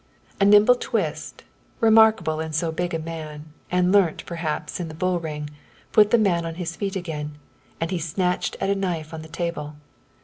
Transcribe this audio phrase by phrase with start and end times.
[0.39, 1.43] A nimble twist,
[1.79, 5.51] remarkable in so big a man, and learnt, perhaps, in the bull ring,
[5.91, 7.37] put the man on his feet again,
[7.79, 9.75] and he snatched at a knife on the table.